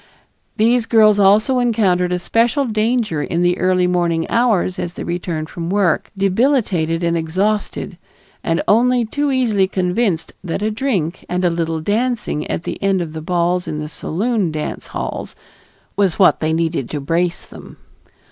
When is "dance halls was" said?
14.51-16.17